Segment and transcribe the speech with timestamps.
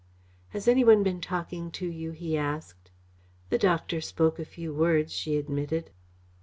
[0.49, 2.89] "Has any one been talking to you?" he asked.
[3.49, 5.91] "The doctor spoke a few words," she admitted.